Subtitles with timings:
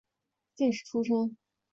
[0.55, 1.37] 进士出身。